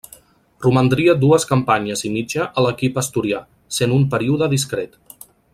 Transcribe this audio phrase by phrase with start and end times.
[0.65, 3.45] Romandria dues campanyes i mitja a l'equip asturià,
[3.79, 4.99] sent un període discret.